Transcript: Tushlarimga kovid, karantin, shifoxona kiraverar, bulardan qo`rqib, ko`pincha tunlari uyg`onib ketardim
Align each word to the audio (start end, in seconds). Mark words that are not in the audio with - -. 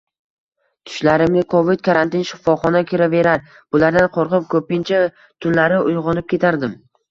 Tushlarimga 0.89 1.43
kovid, 1.53 1.83
karantin, 1.87 2.23
shifoxona 2.29 2.81
kiraverar, 2.93 3.45
bulardan 3.77 4.09
qo`rqib, 4.17 4.49
ko`pincha 4.57 5.05
tunlari 5.19 5.81
uyg`onib 5.93 6.33
ketardim 6.37 6.77